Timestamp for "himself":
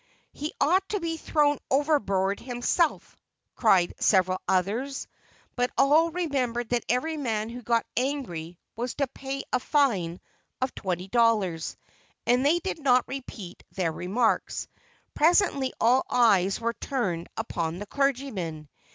2.39-3.15